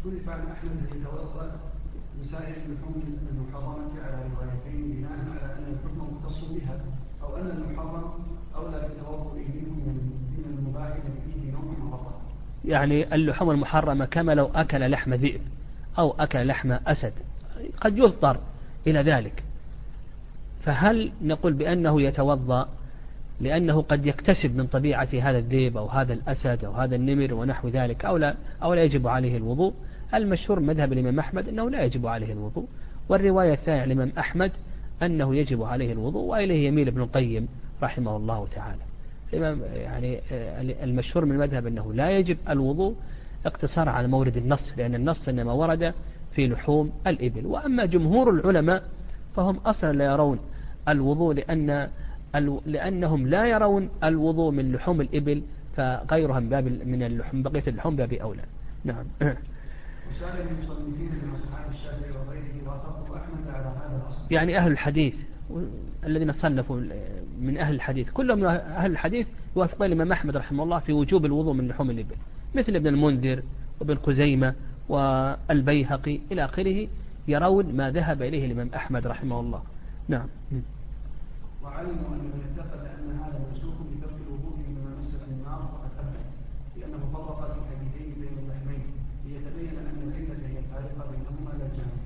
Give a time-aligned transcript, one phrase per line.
[0.00, 1.60] اختلف عن أحمد ان يتوضا
[2.20, 6.80] لسائر اللحوم المحرمة على روايتين بناء على أن الحكم مختص بها
[7.22, 8.12] أو أن المحرم
[8.56, 9.92] أولى بالتوضؤ منه
[10.38, 10.92] من المباح
[11.26, 12.12] فيه نوع محرم.
[12.64, 15.40] يعني اللحوم المحرمة كما لو أكل لحم ذئب
[15.98, 17.12] أو أكل لحم أسد
[17.80, 18.40] قد يضطر
[18.86, 19.44] إلى ذلك.
[20.62, 22.68] فهل نقول بأنه يتوضأ
[23.40, 28.04] لأنه قد يكتسب من طبيعة هذا الذئب أو هذا الأسد أو هذا النمر ونحو ذلك
[28.04, 29.74] أو لا, أو لا يجب عليه الوضوء
[30.14, 32.66] المشهور مذهب الإمام أحمد أنه لا يجب عليه الوضوء
[33.08, 34.52] والرواية الثانية الإمام أحمد
[35.02, 37.48] أنه يجب عليه الوضوء وإليه يميل ابن القيم
[37.82, 38.80] رحمه الله تعالى.
[39.32, 42.94] الإمام يعني آه، المشهور من المذهب أنه لا يجب الوضوء
[43.46, 45.94] اقتصار على مورد النص لأن النص إنما ورد
[46.34, 47.46] في لحوم الإبل.
[47.46, 48.82] وأما جمهور العلماء
[49.36, 50.38] فهم أصلا لا يرون
[50.88, 51.88] الوضوء لأن
[52.66, 55.42] لأنهم لا يرون الوضوء من لحوم الإبل
[55.76, 58.42] فغيرها من باب من اللحوم بقية اللحوم باب أولى.
[58.84, 59.04] نعم.
[64.30, 65.14] يعني أهل الحديث
[66.04, 66.76] الذين صنفوا
[67.40, 71.52] من أهل الحديث كلهم من أهل الحديث يوافقون الإمام أحمد رحمه الله في وجوب الوضوء
[71.52, 72.16] من لحوم الإبل
[72.54, 73.42] مثل ابن المنذر
[73.80, 74.54] وابن خزيمة
[74.88, 76.88] والبيهقي إلى آخره
[77.28, 79.62] يرون ما ذهب إليه الإمام أحمد رحمه الله.
[80.08, 80.26] نعم.
[81.64, 86.26] وعلموا أن من اعتقد أن هذا منسوخ بترك الوضوء مما مس في النار فقد أبعد
[86.76, 88.82] لأنه فرق في الحديثين بين اللحمين
[89.26, 92.00] ليتبين أن العلة هي الفارقة بينهما لا الجامع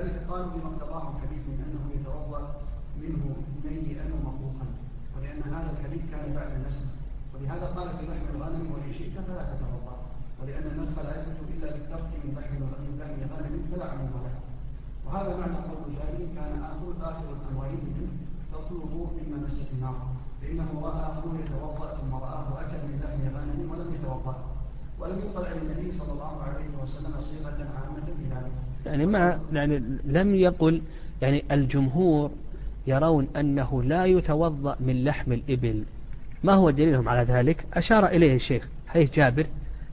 [0.00, 2.42] وكذلك قالوا بما اقتضاه الحديث من أنه يتوضأ
[3.02, 3.24] منه
[3.64, 4.66] نيئا ومطبوخا
[5.16, 6.84] ولأن هذا الحديث كان بعد النسخ
[7.34, 9.96] ولهذا قال في لحم الغنم وإن شئت فلا تتوضأ
[10.40, 14.36] ولأن النسخ لا يثبت إلا بالترك من لحم الغنم فلا عموم له.
[15.06, 18.12] وهذا معنى قول مجاهد كان آخر آخر الأمرين منه
[18.52, 19.98] تطلب مما مست النار.
[20.40, 24.36] فإنه رأى أخوه يتوضأ ثم رآه أكل من لحم غنم ولم يتوضأ.
[25.00, 30.34] ولم يقل عن النبي صلى الله عليه وسلم صيغة عامة بذلك يعني ما يعني لم
[30.34, 30.82] يقل
[31.22, 32.30] يعني الجمهور
[32.86, 35.84] يرون أنه لا يتوضأ من لحم الإبل.
[36.44, 39.46] ما هو دليلهم على ذلك؟ أشار إليه الشيخ حيث جابر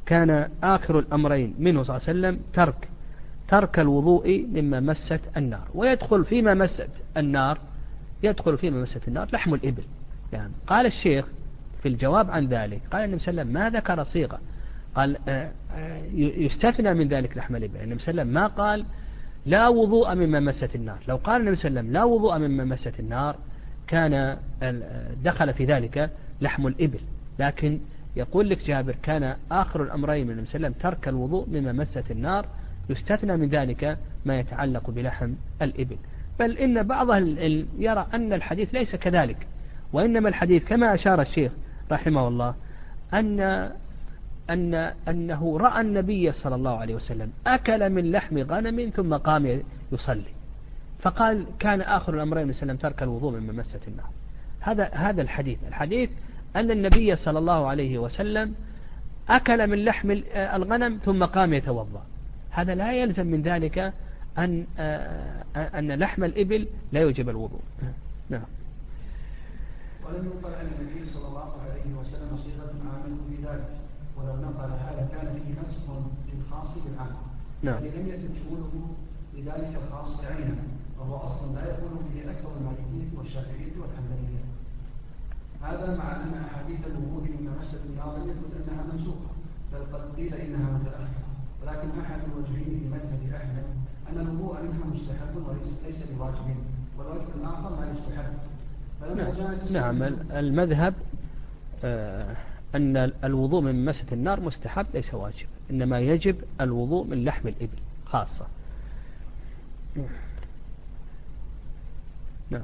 [0.06, 2.90] كان آخر الأمرين منه صلى الله عليه وسلم ترك
[3.48, 7.58] ترك الوضوء مما مست النار ويدخل فيما مست النار
[8.24, 9.84] يدخل في ممسة النار لحم الإبل.
[10.34, 11.26] يعني قال الشيخ
[11.84, 14.40] في الجواب عن ذلك قال النبي صلى الله عليه وسلم ما ذكر صيغة
[14.96, 17.78] قال آه، آه، يستثنى من ذلك لحم الإبل.
[17.78, 18.86] النبي صلى الله عليه وسلم ما قال
[19.46, 21.00] لا وضوء مما مست النار.
[21.08, 23.36] لو قال النبي صلى الله عليه وسلم لا وضوء مما مست النار
[23.88, 24.38] كان
[25.24, 26.10] دخل في ذلك
[26.42, 27.00] لحم الإبل.
[27.40, 27.80] لكن
[28.16, 31.72] يقول لك جابر كان آخر الأمرين من النبي صلى الله عليه وسلم ترك الوضوء مما
[31.72, 32.46] مست النار
[32.90, 35.98] يستثنى من ذلك ما يتعلق بلحم الإبل.
[36.40, 39.48] بل إن بعض العلم يرى أن الحديث ليس كذلك
[39.94, 41.52] وإنما الحديث كما أشار الشيخ
[41.92, 42.56] رحمه الله
[43.14, 43.70] أن
[44.50, 44.74] أن
[45.08, 50.34] أنه رأى النبي صلى الله عليه وسلم أكل من لحم غنم ثم قام يصلي.
[51.00, 54.10] فقال كان آخر الأمرين وسلم ترك الوضوء من ممسة النار
[54.60, 55.60] هذا هذا الحديث.
[55.68, 56.10] الحديث
[56.56, 58.56] أن النبي صلى الله عليه وسلم
[59.30, 62.04] أكل من لحم الغنم ثم قام يتوضأ.
[62.50, 63.94] هذا لا يلزم من ذلك
[64.38, 67.62] أن آه، أن لحم الإبل لا يوجب الوضوء.
[68.30, 68.46] نعم.
[70.06, 73.77] ولم ينقل عن النبي صلى الله عليه وسلم صيغة عامة في ذلك.
[74.28, 75.86] ولو نقل هذا كان فيه نسخ
[76.34, 77.16] للخاص بالعام
[77.64, 77.84] نعم.
[77.84, 78.72] لم يتم شموله
[79.34, 80.56] لذلك الخاص عينا
[81.00, 84.44] وهو أصلا لا يكون به أكثر المالكية والشافعية والحنبلية.
[85.62, 89.32] هذا مع أن أحاديث الوضوء من مسجد النار لم يثبت أنها منسوخة
[89.74, 91.28] بل قد قيل إنها متأخرة.
[91.62, 93.66] ولكن أحد الوجهين في مذهب أحمد
[94.10, 96.56] أن الوضوء منها مستحب وليس ليس بواجب
[96.98, 98.34] والوجه الآخر لا يستحب.
[99.72, 100.14] نعم, نعم.
[100.32, 100.94] المذهب
[101.84, 102.36] آه
[102.78, 105.48] أن الوضوء من مسة النار مستحب ليس واجب.
[105.72, 108.46] إنما يجب الوضوء من لحم الإبل خاصة.
[112.50, 112.62] نعم.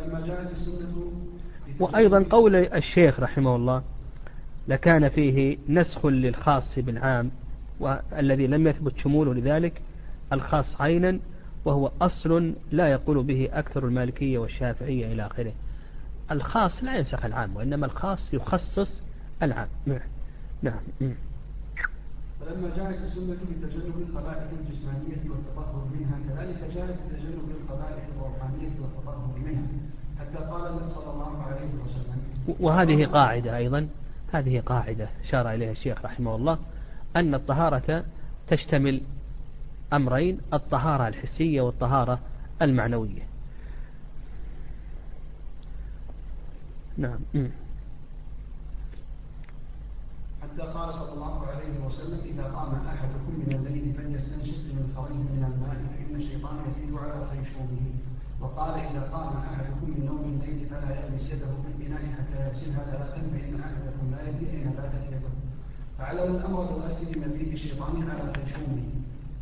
[0.00, 1.12] لما جاءت السنة
[1.80, 3.82] وأيضا قول الشيخ رحمه الله
[4.68, 7.30] لكان فيه نسخ للخاص بالعام
[7.80, 9.82] والذي لم يثبت شموله لذلك
[10.32, 11.18] الخاص عينا
[11.64, 15.52] وهو أصل لا يقول به أكثر المالكية والشافعية إلى آخره.
[16.30, 19.02] الخاص لا ينسخ العام وإنما الخاص يخصص
[19.42, 19.68] العام.
[19.86, 20.00] نعم.
[20.62, 21.14] نعم.
[22.40, 29.62] فلما جاءت السنة بتجنب القبائح الجسمانية والتطهر منها كذلك جاءت بتجنب القبائح الروحانية والتطهر منها.
[30.20, 32.14] حتى قال النبي صلى الله عليه وسلم
[32.60, 33.88] وهذه قاعدة أيضا
[34.32, 36.58] هذه قاعدة أشار إليها الشيخ رحمه الله
[37.16, 38.04] أن الطهارة
[38.48, 39.00] تشتمل
[39.92, 42.18] أمرين الطهارة الحسية والطهارة
[42.62, 43.33] المعنوية.
[46.96, 47.18] نعم
[50.42, 55.42] حتى قال صلى الله عليه وسلم إذا قام أحدكم من الليل فليستنشق من خريه من
[55.50, 57.84] الماء فإن الشيطان يزيد على خيشومه
[58.40, 63.20] وقال إذا قام أحدكم من نوم الليل فلا يلبس يده في الإناء حتى يغسلها ثلاثا
[63.32, 65.32] فإن أحدكم لا يدري أين باتت يده
[65.98, 68.86] فعلم الأمر بالغسل بمبيت الشيطان على خيشومه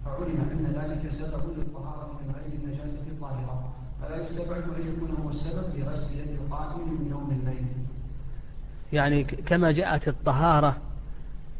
[0.05, 3.73] فعلم أن ذلك سبب للطهارة من غير النجاسة الظاهرة
[4.11, 5.93] يستبعد أن يكون هو السبب يد
[7.13, 7.67] من الليل.
[8.93, 10.77] يعني كما جاءت الطهارة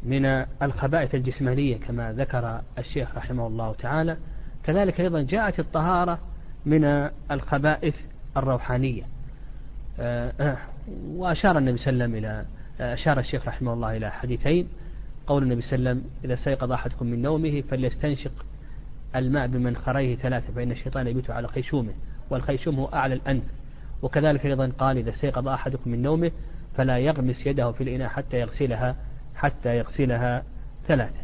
[0.03, 0.25] من
[0.61, 4.17] الخبائث الجسمانية كما ذكر الشيخ رحمه الله تعالى
[4.63, 6.19] كذلك أيضا جاءت الطهارة
[6.65, 7.95] من الخبائث
[8.37, 9.03] الروحانية.
[9.99, 10.57] آه، آه،
[11.07, 12.45] وأشار النبي صلى الله عليه وسلم إلى
[12.81, 14.67] آه، أشار الشيخ رحمه الله إلى حديثين.
[15.27, 18.45] قول النبي صلى الله عليه وسلم إذا استيقظ أحدكم من نومه فليستنشق
[19.15, 21.93] الماء بمنخريه ثلاثة فإن الشيطان يبيت على خيشومه
[22.33, 23.43] والخيشوم أعلى الأنف.
[24.01, 26.31] وكذلك أيضا قال إذا استيقظ أحدكم من نومه
[26.77, 28.95] فلا يغمس يده في الإناء حتى يغسلها
[29.35, 30.43] حتى يغسلها
[30.87, 31.23] ثلاثا.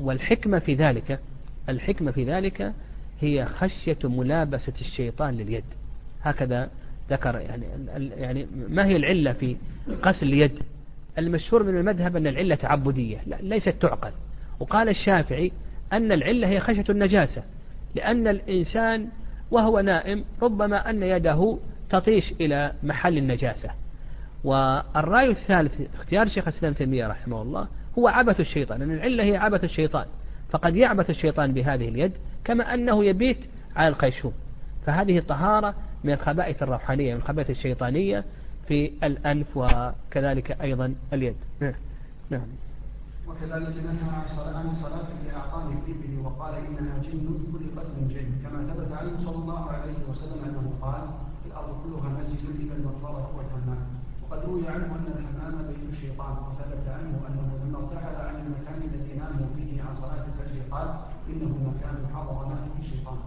[0.00, 1.20] والحكمة في ذلك
[1.68, 2.72] الحكمة في ذلك
[3.20, 5.64] هي خشية ملابسة الشيطان لليد.
[6.22, 6.70] هكذا
[7.10, 7.66] ذكر يعني
[8.16, 9.56] يعني ما هي العلة في
[10.04, 10.62] غسل اليد؟
[11.18, 14.12] المشهور من المذهب أن العلة تعبدية لا ليست تعقل.
[14.60, 15.52] وقال الشافعي
[15.92, 17.42] أن العلة هي خشية النجاسة
[17.94, 19.08] لأن الإنسان
[19.50, 21.58] وهو نائم ربما أن يده
[21.90, 23.70] تطيش إلى محل النجاسة.
[24.44, 27.68] والرأي الثالث اختيار شيخ الإسلام تيمية رحمه الله
[27.98, 30.06] هو عبث الشيطان أن العلة هي عبث الشيطان.
[30.50, 32.12] فقد يعبث الشيطان بهذه اليد
[32.44, 33.38] كما أنه يبيت
[33.76, 34.32] على الخيشوم
[34.86, 35.74] فهذه طهارة
[36.04, 38.24] من الخبائث الروحانية من الخبائث الشيطانية
[38.68, 41.36] في الأنف وكذلك أيضا اليد.
[41.60, 41.74] نعم,
[42.30, 42.46] نعم.
[43.28, 44.10] وكذلك نهى
[44.56, 48.28] عن صلاة لأعطان الإبل وقال إنها جن كل قلب جن.
[48.42, 51.02] كما ثبت عنه صلى الله عليه وسلم أنه قال
[51.46, 53.80] الأرض كلها مسجد إلا المقبرة والحمام
[54.22, 59.12] وقد روي عنه أن الحمام بيت الشيطان وثبت عنه أنه لما ارتحل عن المكان الذي
[59.18, 60.88] ناموا فيه عن صلاة الفجر قال
[61.28, 63.18] إنه مكان حضر ما فيه الشيطان.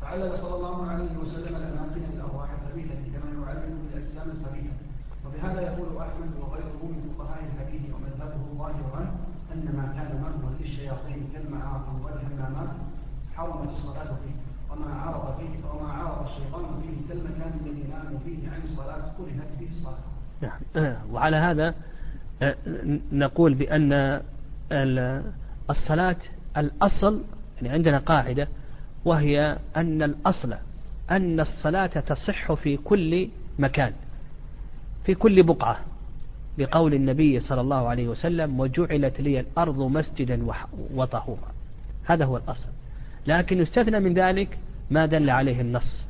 [0.00, 4.74] فعلل صلى الله عليه وسلم الأماكن بالأرواح الخبيثة كما يعلم بالأجسام الخبيثة
[5.26, 9.05] وبهذا يقول أحمد وغيره من فقهاء الحديث ومذهبه ظاهرا
[9.56, 12.68] أن ما كان مأوى للشياطين كالمعاصي والهمامات
[13.36, 14.36] حرمت الصلاة فيه.
[14.70, 19.70] وما عرض فيه وما عرض الشيطان فيه كالمكان الذي ناموا فيه عن الصلاة كرهت فيه
[19.70, 19.98] الصلاة.
[20.42, 20.60] نعم.
[20.76, 21.74] آه، وعلى هذا
[22.42, 22.56] آه،
[23.12, 24.22] نقول بأن
[25.70, 26.16] الصلاة
[26.56, 27.22] الأصل
[27.56, 28.48] يعني عندنا قاعدة
[29.04, 30.54] وهي أن الأصل
[31.10, 33.28] أن الصلاة تصح في كل
[33.58, 33.92] مكان
[35.04, 35.80] في كل بقعة.
[36.58, 40.46] لقول النبي صلى الله عليه وسلم وجعلت لي الأرض مسجدا
[40.94, 41.52] وطهورا.
[42.04, 42.68] هذا هو الأصل.
[43.26, 44.58] لكن يستثنى من ذلك
[44.90, 46.06] ما دل عليه النص.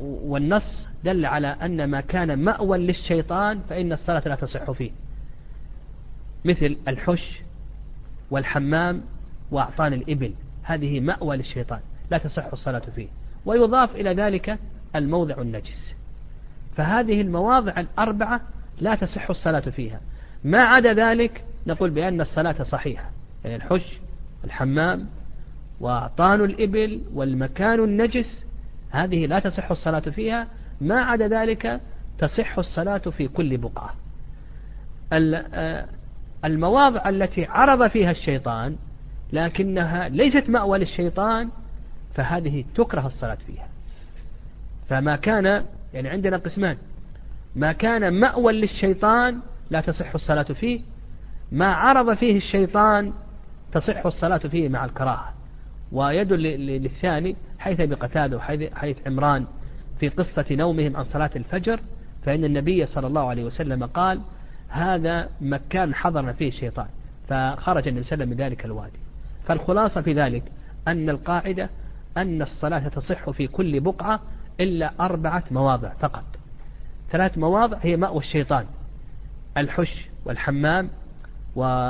[0.00, 4.90] والنص دل على أن ما كان مأوى للشيطان فإن الصلاة لا تصح فيه.
[6.44, 7.40] مثل الحش
[8.30, 9.02] والحمام
[9.50, 10.32] وأعطان الإبل.
[10.62, 11.80] هذه مأوى للشيطان.
[12.10, 13.08] لا تصح الصلاة فيه.
[13.46, 14.58] ويضاف إلى ذلك
[14.96, 15.94] الموضع النجس.
[16.76, 18.40] فهذه المواضع الأربعة
[18.80, 20.00] لا تصح الصلاة فيها.
[20.44, 23.10] ما عدا ذلك نقول بأن الصلاة صحيحة.
[23.44, 24.00] يعني الحش
[24.44, 25.06] الحمام
[25.80, 28.44] وأعطان الإبل والمكان النجس
[28.90, 30.48] هذه لا تصح الصلاة فيها.
[30.80, 31.80] ما عدا ذلك
[32.18, 33.94] تصح الصلاة في كل بقعة.
[35.12, 35.86] آه،
[36.44, 38.76] المواضع التي عرض فيها الشيطان
[39.32, 41.50] لكنها ليست مأوى للشيطان
[42.14, 43.68] فهذه تكره الصلاة فيها.
[44.88, 46.76] فما كان يعني عندنا قسمان.
[47.56, 50.80] ما كان مأوى للشيطان لا تصح الصلاة فيه
[51.52, 53.12] ما عرض فيه الشيطان
[53.72, 55.32] تصح الصلاة فيه مع الكراهة.
[55.92, 59.46] ويدل للثاني حيث بقتادة وحيث عمران
[60.00, 61.80] في قصة نومهم عن صلاة الفجر
[62.24, 64.20] فإن النبي صلى الله عليه وسلم قال
[64.68, 66.86] هذا مكان حضرنا فيه الشيطان.
[67.28, 68.98] فخرج النبي صلى الله عليه وسلم من ذلك الوادي.
[69.46, 70.42] فالخلاصة في ذلك
[70.88, 71.70] أن القاعدة
[72.16, 74.20] أن الصلاة تصح في كل بقعة
[74.60, 76.24] إلا أربعة مواضع فقط.
[77.10, 78.66] ثلاث مواضع هي مأوى الشيطان.
[79.56, 80.88] الحش والحمام
[81.56, 81.84] وأعطان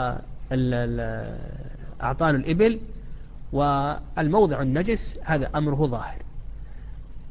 [2.35, 2.80] الإبل
[3.52, 6.23] والموضع النجس هذا أمره ظاهر.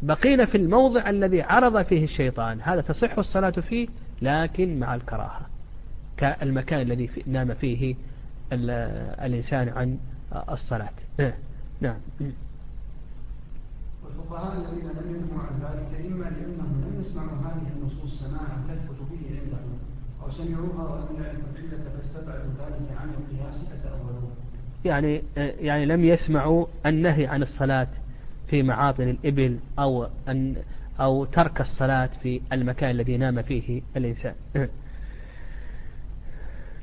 [0.01, 3.87] بقينا في الموضع الذي عرض فيه الشيطان هذا تصح الصلاة فيه
[4.21, 5.41] لكن مع الكراهة
[6.17, 7.95] كالمكان الذي نام فيه
[8.51, 9.97] الإنسان عن
[10.49, 10.93] الصلاة.
[11.81, 11.97] نعم.
[14.03, 17.67] والفقهاء الذين لم ينهوا عن ذلك إما لأنهم لم يسمعوا هذه
[18.25, 19.77] سماعا تثبت به عندهم
[20.23, 24.31] أو سمعوها ولم يعرفوا العلة فاستبعدوا ذلك عن القياس فتأولوه
[24.85, 25.21] يعني
[25.59, 27.87] يعني لم يسمعوا النهي عن الصلاة
[28.47, 30.55] في معاطن الإبل أو أن
[30.99, 34.35] أو ترك الصلاة في المكان الذي نام فيه الإنسان.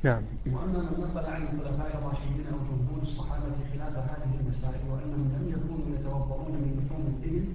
[0.03, 0.21] نعم.
[0.51, 5.99] وأما من نقل عن الخلفاء الراشدين أو جمهور الصحابة خلاف هذه المسائل وأنهم لم يكونوا
[5.99, 7.45] يتوضؤون من لحوم الإبل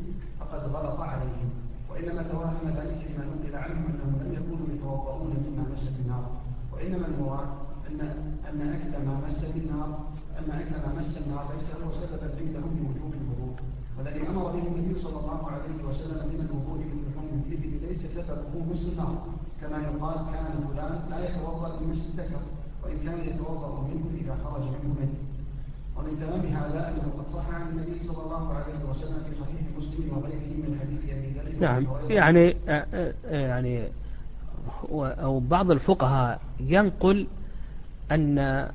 [0.40, 1.50] فقد غلط عليهم.
[1.98, 6.30] وإنما توهم ذلك لما نقل عنهم أنهم لم يكونوا يتوضؤون مما مست النار.
[6.72, 7.48] وإنما المراد
[7.88, 8.00] ان
[8.48, 9.90] أن اكل ما مست النار
[10.38, 13.56] أن اكل ما مس النار ليس هو سببا عندهم لوجوب الوضوء.
[13.98, 18.64] والذي أمر به النبي صلى الله عليه وسلم من الوضوء من لحوم الابل ليس سببه
[18.72, 19.16] مس النار.
[19.60, 22.40] كما يقال كان فلان لا يتوضأ من مس الذكر
[22.82, 25.14] وإن كان يتوضأ منه إذا خرج منه منه
[25.98, 30.16] ومن تمام هذا انه قد صح عن النبي صلى الله عليه وسلم في صحيح مسلم
[30.16, 31.86] وغيره من حديث أبي ذر نعم.
[32.10, 33.88] يعني آه، آه، يعني
[34.92, 37.26] أو بعض الفقهاء ينقل
[38.12, 38.68] أن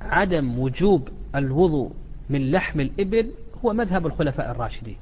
[0.00, 1.92] عدم وجوب الوضوء
[2.30, 3.30] من لحم الإبل
[3.64, 4.96] هو مذهب الخلفاء الراشدين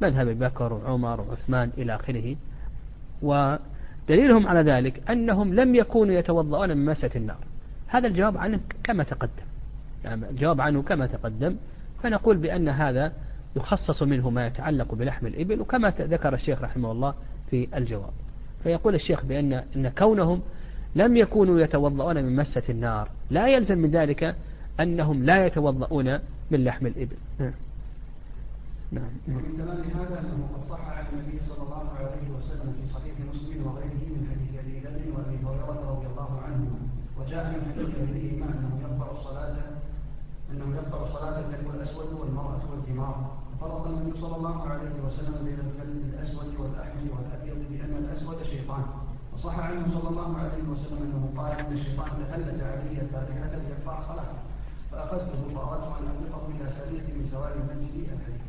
[0.00, 2.36] مذهب بكر وعمر وعثمان إلى آخره.
[3.22, 7.38] ودليلهم على ذلك أنهم لم يكونوا يتوضؤون من مسة النار.
[7.86, 9.51] هذا الجواب عنه كما تقدم.
[10.04, 11.56] يعني الجواب عنه كما تقدم.
[12.02, 13.12] فنقول بأن هذا
[13.56, 17.14] يخصص منه ما يتعلق بلحم الإبل وكما ذكر الشيخ رحمه الله
[17.50, 18.10] في الجواب.
[18.62, 20.40] فيقول الشيخ بأن إن كونهم
[20.96, 24.34] لم يكونوا يتوضؤون من مسة النار لا يلزم من ذلك
[24.80, 26.18] أنهم لا يتوضؤون
[26.50, 27.16] من لحم الإبل.
[28.92, 29.12] نعم.
[29.28, 33.66] ومن تمام هذا أنه قد صح عن النبي صلى الله عليه وسلم في صحيح مسلم
[33.66, 36.78] وغيره من حديث أبي ذر وأبي هريرة رضي الله عنهما
[37.20, 38.71] وجاء من حديث غيرهما أنه
[40.52, 43.16] أنه يقطع صلاة الكلب الأسود والمرأة والحمار
[43.60, 48.84] فرق النبي صلى الله عليه وسلم بين الكلب الأسود والأحمر والأبيض بأن الأسود شيطان.
[49.34, 54.38] وصح عنه صلى الله عليه وسلم أنه قال أن الشيطان تهلت علي الفاتحة ليرفع صلاته.
[54.90, 58.42] فأخذته فأردت أن أطلقه إلى سرية من سواري المسجد الحديث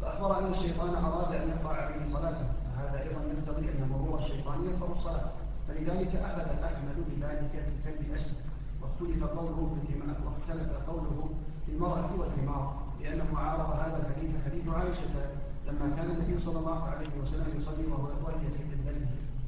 [0.00, 2.46] فأخبر أن الشيطان أراد أن يقطع عليه صلاته.
[2.76, 5.30] فهذا أيضا يقتضي أن مرور الشيطان يرفع الصلاة.
[5.68, 8.45] فلذلك أخذ أحمد بذلك الكلب أسود
[8.82, 9.94] واختلف قوله في
[10.26, 11.30] واختلف قوله
[11.66, 15.14] في المرأة والحمار لأنه عارض هذا الحديث حديث عائشة
[15.66, 18.12] لما كان النبي صلى الله عليه وسلم يصلي وهو في
[18.86, 19.06] بلده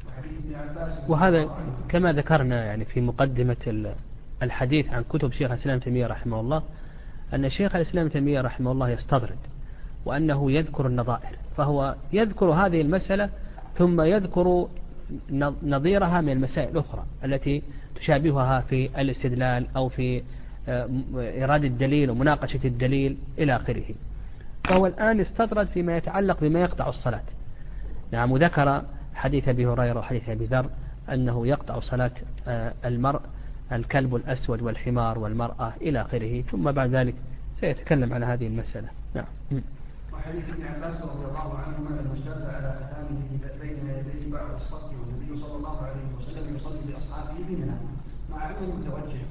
[0.08, 1.10] وحديث ابن عباس.
[1.10, 1.50] وهذا
[1.88, 3.94] كما ذكرنا يعني في مقدمة
[4.42, 6.62] الحديث عن كتب شيخ الإسلام تيمية رحمه الله
[7.34, 9.38] أن شيخ الإسلام تيمية رحمه الله يستطرد
[10.04, 13.30] وأنه يذكر النظائر فهو يذكر هذه المسألة
[13.78, 14.68] ثم يذكر
[15.62, 17.62] نظيرها من المسائل الأخرى التي
[18.00, 20.22] تشابهها في الاستدلال أو في
[20.68, 23.84] آه، إرادة الدليل ومناقشة الدليل إلى آخره.
[24.68, 27.22] فهو الآن استطرد فيما يتعلق بما يقطع الصلاة.
[28.12, 28.82] نعم وذكر
[29.14, 30.70] حديث أبي هريرة وحديث أبي ذر
[31.12, 32.10] أنه يقطع صلاة
[32.48, 33.20] آه، المرء
[33.72, 37.14] الكلب الأسود والحمار والمرأة إلى آخره ثم بعد ذلك
[37.60, 38.88] سيتكلم على هذه المسألة.
[39.14, 39.24] نعم.
[40.12, 43.20] وحديث ابن عباس رضي الله عنهما لما اجتاز على ختامه
[43.62, 46.27] بين يديه بعد الصف والنبي صلى الله عليه وسلم
[46.98, 47.76] باصحابه بمنى
[48.30, 49.22] مع انه متوجه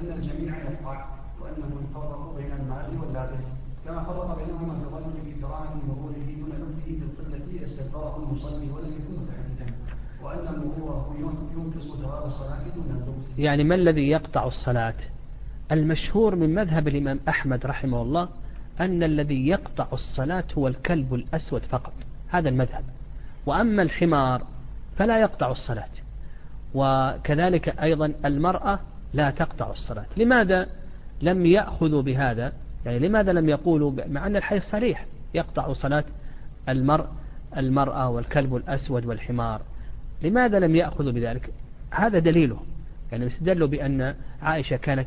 [0.00, 1.04] أن الجميع يقطع
[1.40, 3.44] وانه يفرق بين المال واللابس
[3.84, 9.22] كما فرق بينهما ظنه في كراهه مروره دون لبثه في القبله استدبره المصلي ولم يكن
[9.22, 9.66] متحدثا
[10.22, 11.16] وأن مروره
[11.56, 13.38] ينقص ثواب الصلاة دون اللبث.
[13.38, 14.94] يعني ما الذي يقطع الصلاة؟
[15.72, 18.28] المشهور من مذهب الإمام أحمد رحمه الله
[18.80, 21.92] أن الذي يقطع الصلاة هو الكلب الأسود فقط
[22.28, 22.84] هذا المذهب
[23.46, 24.42] وأما الحمار
[24.96, 26.05] فلا يقطع الصلاة
[26.74, 28.78] وكذلك أيضا المرأة
[29.14, 30.06] لا تقطع الصلاة.
[30.16, 30.66] لماذا
[31.22, 32.52] لم يأخذوا بهذا؟
[32.86, 36.04] يعني لماذا لم يقولوا؟ مع أن الحديث صريح يقطع صلاة
[36.68, 37.06] المرء
[37.56, 39.62] المرأة والكلب الأسود والحمار.
[40.22, 41.50] لماذا لم يأخذوا بذلك؟
[41.90, 42.60] هذا دليله.
[43.12, 45.06] يعني استدلوا بأن عائشة كانت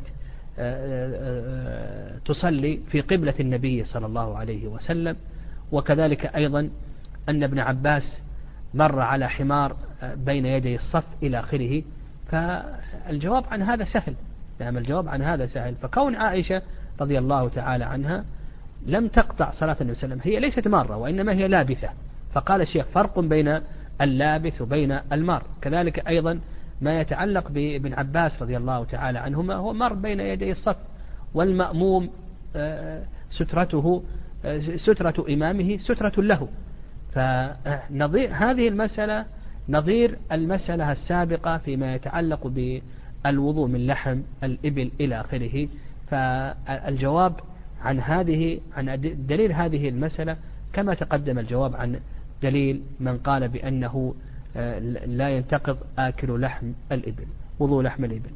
[2.24, 5.16] تصلي في قبلة النبي صلى الله عليه وسلم
[5.72, 6.70] وكذلك أيضا
[7.28, 8.20] أن ابن عباس
[8.74, 11.82] مر على حمار بين يدي الصف إلى آخره
[12.30, 14.14] فالجواب عن هذا سهل.
[14.60, 15.74] نعم الجواب عن هذا سهل.
[15.74, 16.62] فكون عائشة
[17.00, 18.24] رضي الله تعالى عنها
[18.86, 21.88] لم تقطع صلاة النبي صلى الله عليه وسلم هي ليست مارة وإنما هي لابثة.
[22.32, 23.60] فقال الشيخ فرق بين
[24.00, 25.42] اللابث وبين المار.
[25.62, 26.40] كذلك أيضا
[26.80, 30.76] ما يتعلق بابن عباس رضي الله تعالى عنهما هو مر بين يدي الصف
[31.34, 32.10] والمأموم
[32.56, 34.02] آه، سترته
[34.44, 36.48] آه، سترة إمامه سترة له.
[37.12, 39.24] فنظير هذه المسألة
[39.68, 45.68] نظير المسألة السابقة فيما يتعلق بالوضوء من لحم الإبل إلى آخره.
[46.10, 47.40] فالجواب
[47.80, 50.36] عن هذه عن دليل هذه المسألة
[50.72, 52.00] كما تقدم الجواب عن
[52.42, 54.14] دليل من قال بأنه
[54.56, 57.26] آه، لا ينتقض آكل لحم الإبل
[57.58, 58.30] وضوء لحم الإبل.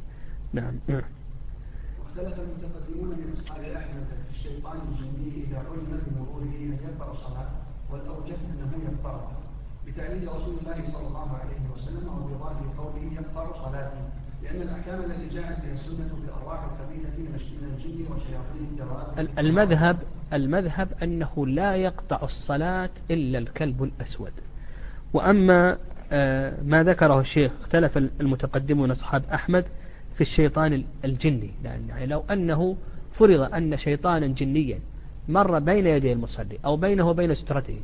[0.52, 0.74] نعم.
[0.88, 7.50] واختلف المتقدمون من أصحاب أحمد في الشيطان الجني إذا علم بمروره أن يقطع الصلاة.
[7.94, 9.32] والأوجه أنه يقطعها
[9.86, 14.04] بتعليل رسول الله صلى الله عليه وسلم وبظاهر قوله يقطع صلاتي
[14.42, 17.34] لأن الأحكام التي جاءت بها السنة في الأرواح الخبيثة من
[17.74, 19.98] الجن وشياطين الجواد المذهب
[20.32, 24.32] المذهب أنه لا يقطع الصلاة إلا الكلب الأسود.
[25.12, 25.78] وأما
[26.12, 29.64] آه، ما ذكره الشيخ اختلف المتقدمون أصحاب أحمد
[30.14, 31.50] في الشيطان الجني.
[31.64, 32.76] لأن يعني لو أنه
[33.18, 34.78] فرض أن شيطانا جنيا
[35.28, 37.80] مر بين يدي المصلي أو بينه وبين سترته.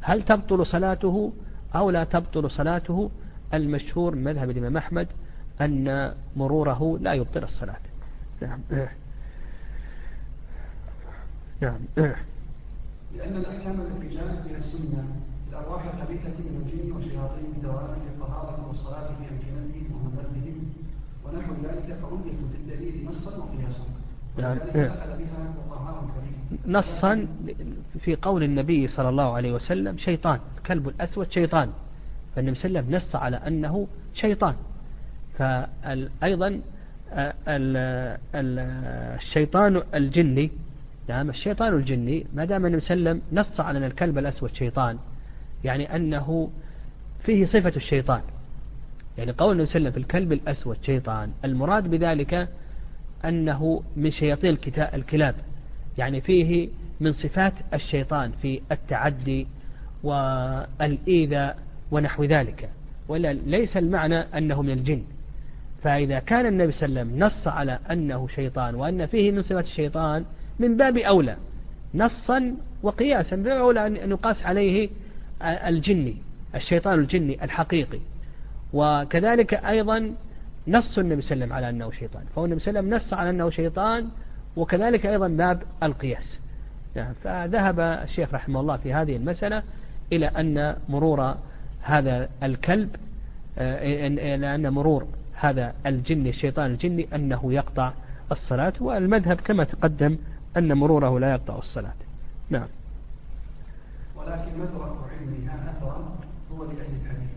[0.00, 1.32] هل تبطل صلاته
[1.74, 3.10] أو لا تبطل صلاته؟
[3.54, 5.08] المشهور مذهب الإمام أحمد
[5.60, 7.76] أن مروره لا يبطل الصلاة.
[8.42, 8.60] نعم.
[11.60, 11.78] نعم.
[13.16, 15.04] لأن الأحكام التي جاءت بها السنة
[15.50, 20.72] الأرواح الخبيثة من الجن وشياطين الدواب في الطهارة والصلاة في أمكنتهم ومبادئهم
[21.24, 23.84] ونحو ذلك فعلية في الدليل نصا وقياسا.
[24.38, 24.58] نعم.
[26.66, 27.26] نصا
[28.00, 31.70] في قول النبي صلى الله عليه وسلم شيطان كلب الأسود شيطان.
[32.36, 34.54] فالنبي صلى الله عليه وسلم نص على أنه شيطان.
[35.38, 36.60] فأيضا
[38.34, 40.50] الشيطان الجني
[41.08, 44.54] نعم الشيطان الجني ما دام النبي صلى الله عليه وسلم نص على أن الكلب الأسود
[44.54, 44.98] شيطان
[45.64, 46.50] يعني أنه
[47.24, 48.20] فيه صفة الشيطان.
[49.18, 52.48] يعني قول النبي صلى الله عليه وسلم في الكلب الأسود شيطان المراد بذلك
[53.24, 55.34] أنه من شياطين الكلاب.
[55.98, 56.68] يعني فيه
[57.00, 59.46] من صفات الشيطان في التعدي
[60.02, 61.58] والإيذاء
[61.90, 62.68] ونحو ذلك.
[63.08, 65.02] ولا ليس المعنى أنه من الجن.
[65.82, 69.64] فإذا كان النبي صلى الله عليه وسلم نص على أنه شيطان وأن فيه من صفات
[69.64, 70.24] الشيطان
[70.58, 71.36] من باب أولى.
[71.94, 74.88] نصا وقياسا من باب أولى أن يقاس عليه
[75.42, 76.16] الجني
[76.54, 78.00] الشيطان الجني الحقيقي.
[78.72, 80.14] وكذلك أيضا
[80.68, 82.22] نص النبي صلى الله عليه وسلم على أنه شيطان.
[82.34, 84.08] فهو النبي صلى الله عليه وسلم نص على أنه شيطان
[84.56, 86.38] وكذلك أيضا باب القياس.
[86.96, 89.62] يعني فذهب الشيخ رحمه الله في هذه المسألة
[90.12, 91.34] إلى أن مرور
[91.82, 92.96] هذا الكلب
[93.58, 97.92] آه، إلى أن مرور هذا الجني الشيطان الجني أنه يقطع
[98.32, 100.18] الصلاة والمذهب كما تقدم
[100.56, 101.94] أن مروره لا يقطع الصلاة.
[102.50, 102.66] نعم.
[104.16, 106.16] ولكن مدرك علمها أثرا
[106.52, 107.30] هو لأهل الحديث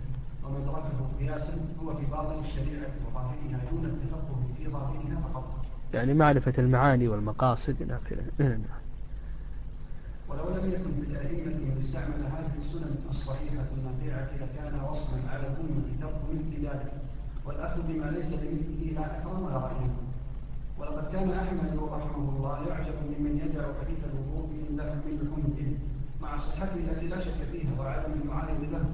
[0.43, 1.53] ومدركه قياسا
[1.83, 5.66] هو في باطن الشريعة وظاهرها دون التفقه في ظاهرها فقط.
[5.93, 8.23] يعني معرفة المعاني والمقاصد إلى آخره.
[8.39, 8.59] نعم.
[10.29, 15.83] ولو لم يكن في الأئمة من استعمل هذه السنن الصحيحة النافعة لكان وصفا على الأمة
[16.01, 16.91] ترك مثل ذلك.
[17.45, 19.93] والأخذ بما ليس بمثله لا أكرم ولا رأيه
[20.79, 25.77] ولقد كان أحمد رحمه الله يعجب ممن يدع حديث الوضوء من لحم الإبل
[26.21, 28.85] مع صحته التي لا شك فيها وعدم المعارض له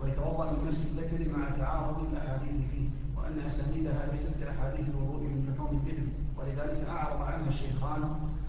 [0.00, 5.82] ويتوضأ من نفس الذكر مع تعارض الأحاديث فيه وأن أسانيدها ليست كاحاديث الوضوء من لحوم
[5.86, 6.08] الإبل.
[6.40, 8.02] ولذلك أعرض عنها الشيخان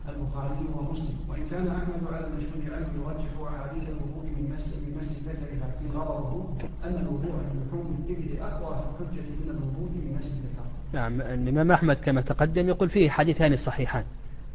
[0.09, 5.11] البخاري ومسلم وإن كان أحمد على المشهور عنه يرجح أحاديث الوضوء من مس من مس
[5.11, 6.45] الذكر لكن غرضه
[6.85, 10.65] أن الوضوء من لحوم الابل أقوى في الحجة من الوضوء من مس الذكر.
[10.93, 14.03] نعم الإمام أحمد كما تقدم يقول فيه حديثان صحيحان.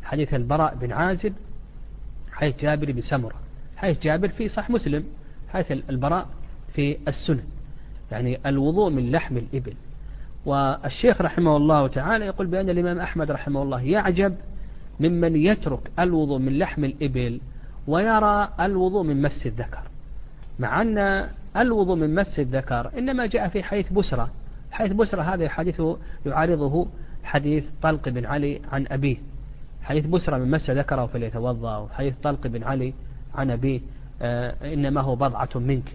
[0.05, 1.33] حديث البراء بن عازب
[2.33, 3.35] حديث جابر بن سمرة
[3.77, 5.05] حيث جابر في صح مسلم
[5.49, 6.29] حيث البراء
[6.75, 7.44] في السنن.
[8.12, 9.75] يعني الوضوء من لحم الإبل.
[10.47, 14.35] والشيخ رحمه الله تعالى يقول بأن الإمام أحمد رحمه الله يعجب
[15.01, 17.41] ممن يترك الوضوء من لحم الإبل
[17.87, 19.83] ويرى الوضوء من مس الذكر.
[20.59, 24.31] مع أن الوضوء من مس الذكر إنما جاء في حديث بسرة.
[24.71, 25.83] حديث بسرة هذا حديث
[26.27, 26.87] يعارضه
[27.25, 29.17] حديث طلق بن علي عن أبيه.
[29.83, 32.95] حديث بسرة من مس ذكره فليتوضأ وحديث طلق بن علي
[33.35, 33.81] عن أبيه
[34.23, 35.95] آه، إنما هو بضعة منك.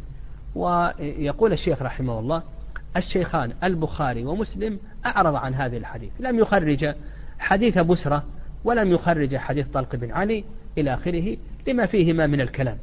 [0.55, 2.43] ويقول الشيخ رحمه الله
[2.97, 6.11] الشيخان البخاري ومسلم أعرض عن هذه الحديث.
[6.19, 6.95] لم يخرج
[7.39, 8.23] حديث بسرة
[8.63, 10.43] ولم يخرج حديث طلق بن علي
[10.77, 12.77] إلى آخره لما فيهما من الكلام.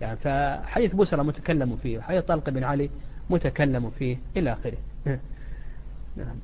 [0.00, 2.90] يعني فحديث بسرة متكلم فيه وحديث طلق بن علي
[3.30, 4.78] متكلم فيه إلى آخره.
[6.16, 6.36] نعم.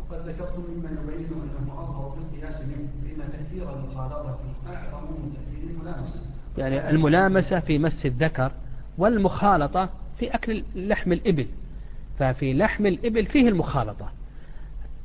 [0.00, 1.26] وقد ذكرت مما يبين
[1.58, 6.20] أنه أظهر في القياس منه فإن تأثير المخالطة أعظم من تأثير الملامسة.
[6.58, 8.52] يعني الملامسة في مس الذكر
[8.98, 11.46] والمخالطة في أكل لحم الإبل.
[12.20, 14.12] ففي لحم الإبل فيه المخالطة.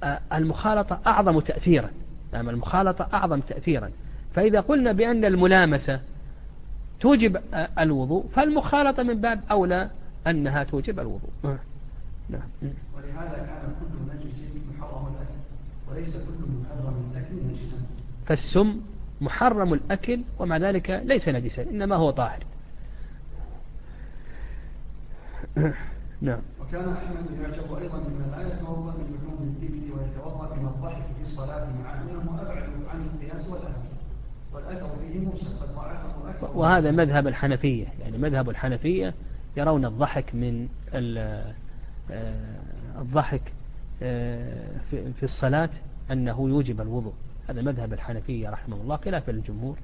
[0.03, 1.89] آه، المخالطة أعظم تأثيرا.
[2.33, 3.91] نعم المخالطة أعظم تأثيرا.
[4.33, 5.99] فإذا قلنا بأن الملامسة
[6.99, 9.89] توجب آه، الوضوء فالمخالطة من باب أولى
[10.27, 11.29] أنها توجب الوضوء.
[11.45, 11.59] آه،
[12.29, 12.41] نعم.
[12.95, 14.39] ولهذا كان كل نجس
[14.77, 15.39] محرم الأكل
[15.91, 17.77] وليس كل محرم الأكل نجسا.
[18.25, 18.81] فالسم
[19.21, 22.43] محرم الأكل ومع ذلك ليس نجسا إنما هو طاهر.
[26.21, 26.41] نعم.
[26.67, 31.67] وكان أحمد يعجب أيضا مما لا يتوضأ من لحوم الإبل ويتوضأ من الضحك في الصلاة
[31.83, 33.85] مع أنه أبعد عن القياس والأثر
[34.53, 34.85] والأثر
[36.29, 37.87] أكثر وهذا مذهب الحنفية.
[37.99, 39.13] يعني مذهب الحنفية
[39.57, 41.53] يرون الضحك من آه،
[42.97, 43.53] الضحك
[44.01, 45.69] آه، في الصلاة
[46.11, 47.13] أنه يوجب الوضوء.
[47.49, 49.77] هذا مذهب الحنفية رحمه الله خلاف الجمهور.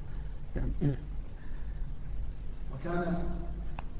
[0.55, 0.95] نعم.
[2.73, 3.23] وكان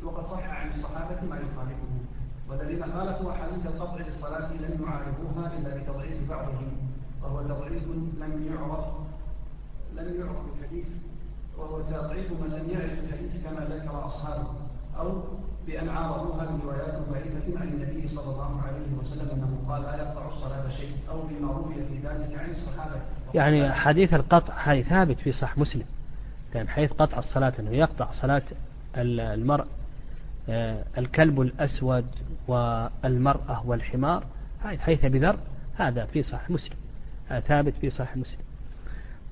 [0.03, 2.20] وقد صح عن الصحابة ما يخالفه.
[2.51, 6.67] والذين خالفوا أحاديث القطع للصلاة لم يعارضوها إلا بتضعيف بعضهم
[7.23, 7.83] وهو تضعيف
[8.21, 8.85] لم يعرف
[9.95, 10.85] لم يعرف الحديث
[11.57, 14.47] وهو تضعيف من لم يعرف الحديث كما ذكر أصحابه
[14.99, 15.23] أو
[15.67, 20.69] بأن عارضوها بروايات ضعيفة عن النبي صلى الله عليه وسلم أنه قال لا يقطع الصلاة
[20.77, 23.01] شيء أو بما روي في ذلك عن الصحابة.
[23.33, 25.85] يعني حديث القطع هذه ثابت في صح مسلم
[26.55, 28.43] يعني حديث قطع الصلاة أنه يقطع صلاة
[28.97, 29.65] المرء
[30.97, 32.05] الكلب الأسود
[32.47, 34.23] والمرأة والحمار.
[34.61, 35.37] حيث بذر
[35.75, 36.77] هذا في صح مسلم.
[37.29, 38.41] هذا ثابت في صح مسلم.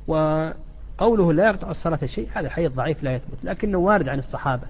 [0.08, 4.68] وقوله لا يقطع الصلاة شيء هذا حديث ضعيف لا يثبت لكنه وارد عن الصحابة.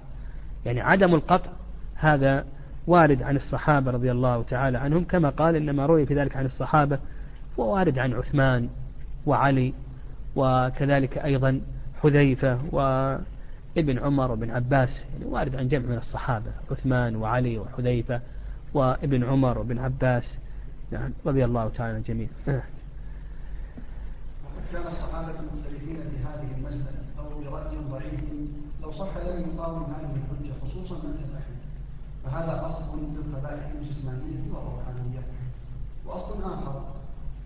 [0.66, 1.50] يعني عدم القطع
[1.94, 2.44] هذا
[2.86, 6.98] وارد عن الصحابة رضي الله تعالى عنهم كما قال إنما روي في ذلك عن الصحابة
[7.56, 8.68] ووارد عن عثمان
[9.26, 9.72] وعلي
[10.36, 11.60] وكذلك أيضا
[12.02, 12.58] حذيفة
[13.76, 18.20] وابن عمر وابن عباس يعني وارد عن جمع من الصحابة عثمان وعلي وحذيفة
[18.74, 20.34] وابن عمر وابن عباس
[20.92, 22.28] يعني رضي الله تعالى عن الجميع.
[22.46, 22.62] وقد
[24.72, 28.20] كان الصحابة مختلفين في هذه المسألة أو برأي ضعيف
[28.82, 31.60] لو صح لم يقاوم هذه الحجة خصوصا من أحمد
[32.24, 35.22] فهذا أصل للقبائل الجسمانية والروحانية.
[36.06, 36.82] وأصل آخر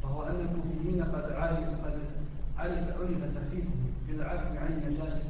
[0.03, 1.59] وهو أن الكوفيين قد عرف
[2.59, 2.89] عرف
[3.35, 5.23] تخفيفهم بالعفو عن النجاسة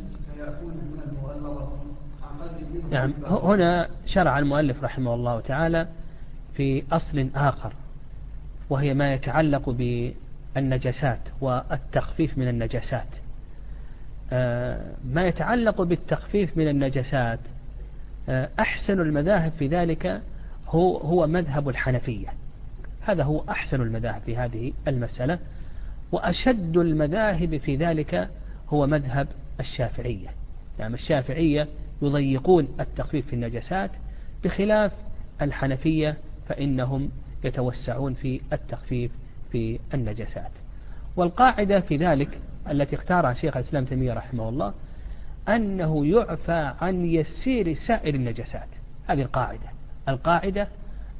[2.90, 3.12] نعم.
[3.26, 5.88] هنا شرع المؤلف رحمه الله تعالى
[6.54, 7.72] في أصل آخر
[8.70, 13.08] وهي ما يتعلق بالنجاسات والتخفيف من النجاسات.
[14.32, 17.38] آه، ما يتعلق بالتخفيف من النجاسات
[18.28, 20.22] آه، أحسن المذاهب في ذلك
[20.68, 22.28] هو هو مذهب الحنفية.
[23.00, 25.38] هذا هو أحسن المذاهب في هذه المسألة
[26.12, 28.28] وأشد المذاهب في ذلك
[28.68, 29.26] هو مذهب
[29.60, 30.28] الشافعية.
[30.78, 31.68] يعني الشافعية
[32.02, 33.90] يضيقون التخفيف في النجاسات
[34.44, 34.92] بخلاف
[35.42, 36.16] الحنفية
[36.48, 37.10] فإنهم
[37.44, 39.10] يتوسعون في التخفيف
[39.52, 40.50] في النجاسات.
[41.16, 42.38] والقاعدة في ذلك
[42.70, 44.74] التي اختارها شيخ الإسلام تيمية رحمه الله
[45.48, 48.68] أنه يعفى عن يسير سائر النجاسات.
[49.06, 49.68] هذه القاعدة.
[50.08, 50.68] القاعدة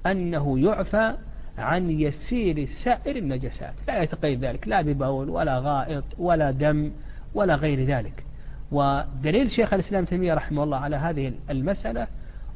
[0.06, 1.14] أنه يعفى
[1.58, 3.74] عن يسير سائر النجاسات.
[3.88, 4.68] لا يتقيد ذلك.
[4.68, 6.90] لا ببول ولا غائط ولا دم.
[7.34, 8.24] ولا غير ذلك.
[8.72, 12.06] ودليل شيخ الإسلام تيمية رحمه الله على هذه المسألة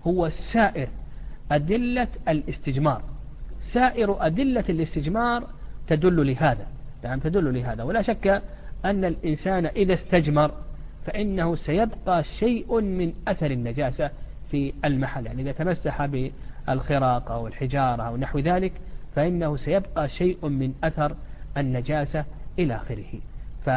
[0.06, 0.88] هو سائر
[1.52, 3.02] أدلة الاستجمار.
[3.72, 5.46] سائر أدلة الاستجمار
[5.88, 6.66] تدل لهذا.
[7.04, 7.82] نعم تدل لهذا.
[7.82, 8.42] ولا شك
[8.84, 10.50] أن الإنسان إذا استجمر
[11.06, 14.10] فإنه سيبقى شيء من أثر النجاسة
[14.50, 15.26] في المحل.
[15.26, 18.72] يعني إذا تمسح بالخراق أو الحجارة أو نحو ذلك
[19.16, 21.16] فإنه سيبقى شيء من أثر
[21.56, 22.24] النجاسة
[22.58, 23.20] إلى آخره.
[23.64, 23.70] ف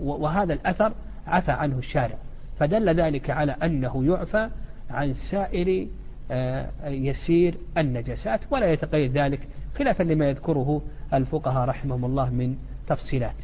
[0.00, 0.92] وهذا الأثر
[1.26, 2.16] عفى عنه الشارع.
[2.58, 4.48] فدل ذلك على أنه يعفى
[4.90, 5.86] عن سائر
[6.30, 9.40] آه، يسير النجاسات ولا يتقيد ذلك
[9.78, 10.82] خلافا لما يذكره
[11.14, 12.56] الفقهاء رحمهم الله من
[12.88, 13.34] تفصيلات.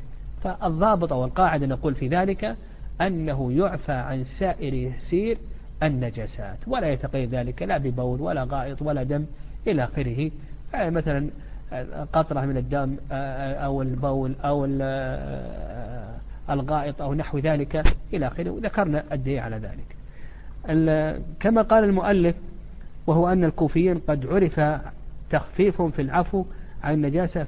[0.44, 2.56] فالضابط أو القاعدة نقول في ذلك
[3.00, 5.38] أنه يعفى عن سائر يسير
[5.82, 9.26] النجاسات ولا يتقيد ذلك لا ببول ولا غائط ولا دم
[9.66, 10.30] إلى آخره.
[10.74, 11.30] مثلا
[12.12, 12.96] قطرة من الدم
[13.64, 14.64] أو البول أو
[16.50, 18.50] الغائط أو نحو ذلك إلى آخره.
[18.50, 19.96] وذكرنا الدليل على ذلك.
[21.40, 22.36] كما قال المؤلف
[23.06, 24.80] وهو أن الكوفيين قد عرف
[25.30, 26.44] تخفيفهم في العفو
[26.82, 27.46] عن النجاسة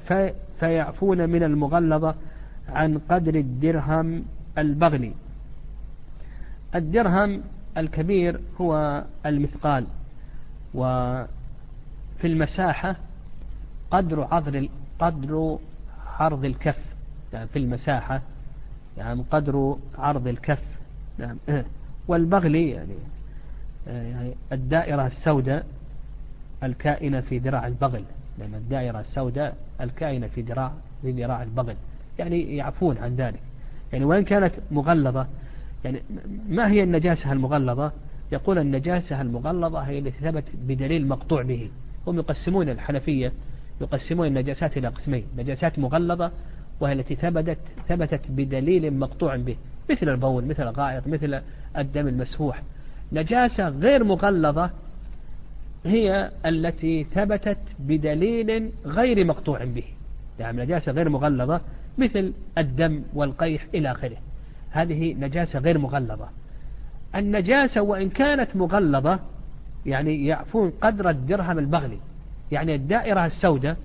[0.60, 2.14] فيعفون من المغلظة
[2.68, 4.24] عن قدر الدرهم
[4.58, 5.12] البغلي.
[6.74, 7.42] الدرهم
[7.76, 9.86] الكبير هو المثقال.
[10.74, 11.26] وفي
[12.24, 12.96] المساحة
[13.90, 15.58] قدر عرض قدر
[16.18, 16.78] عرض الكف.
[17.32, 18.22] يعني في المساحة
[18.98, 20.62] يعني قدر عرض الكف.
[21.18, 21.38] يعني
[22.08, 22.94] والبغلي يعني
[23.86, 25.66] يعني الدائرة السوداء
[26.62, 28.04] الكائنة في ذراع البغل.
[28.38, 30.72] لأن الدائرة السوداء الكائنة في ذراع
[31.02, 31.76] في ذراع البغل.
[32.18, 33.40] يعني يعفون عن ذلك.
[33.92, 35.26] يعني وإن كانت مغلظة
[35.84, 36.02] يعني
[36.48, 37.92] ما هي النجاسة المغلظة؟
[38.32, 41.70] يقول النجاسة المغلظة هي التي ثبت بدليل مقطوع به.
[42.06, 43.32] هم يقسمون الحنفية
[43.80, 46.30] يقسمون النجاسات إلى قسمين نجاسات مغلظة
[46.80, 49.56] وهي التي ثبتت ثبتت بدليل مقطوع به
[49.90, 51.40] مثل البول مثل الغائط مثل
[51.78, 52.62] الدم المسفوح.
[53.12, 54.70] نجاسة غير مغلظة
[55.84, 59.84] هي التي ثبتت بدليل غير مقطوع به.
[60.40, 61.60] يعني نجاسة غير مغلظة
[61.98, 64.16] مثل الدم والقيح إلى آخره.
[64.70, 66.28] هذه نجاسة غير مغلظة.
[67.14, 69.18] النجاسة وإن كانت مغلظة
[69.86, 71.98] يعني يعفون قدر الدرهم البغلي.
[72.52, 73.76] يعني الدائرة السوداء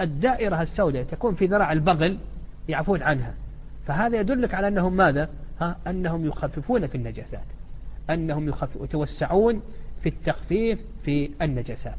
[0.00, 2.18] الدائرة السوداء تكون في ذراع البغل
[2.68, 3.34] يعفون عنها.
[3.86, 5.28] فهذا يدلك على أنهم ماذا؟
[5.60, 7.44] ها أنهم يخففون في النجاسات.
[8.10, 9.62] أنهم يتوسعون
[10.02, 11.98] في التخفيف في النجاسات.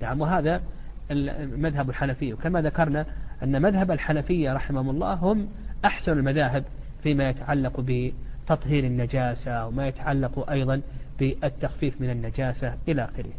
[0.00, 0.62] نعم وهذا
[1.10, 3.06] المذهب الحنفي وكما ذكرنا
[3.42, 5.48] أن مذهب الحنفية رحمهم الله هم
[5.84, 6.64] أحسن المذاهب
[7.02, 10.80] فيما يتعلق بتطهير النجاسة وما يتعلق أيضا
[11.18, 13.32] بالتخفيف من النجاسة إلى آخره.